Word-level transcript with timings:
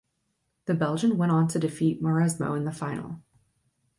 The 0.65 0.73
Belgian 0.73 1.15
went 1.15 1.31
on 1.31 1.47
to 1.49 1.59
defeat 1.59 2.01
Mauresmo 2.01 2.57
in 2.57 2.65
the 2.65 2.71
final. 2.71 3.21